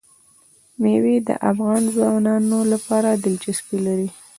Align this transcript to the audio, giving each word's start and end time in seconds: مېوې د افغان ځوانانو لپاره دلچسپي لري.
مېوې 0.81 1.15
د 1.27 1.29
افغان 1.51 1.83
ځوانانو 1.95 2.59
لپاره 2.73 3.09
دلچسپي 3.23 3.77
لري. 3.87 4.09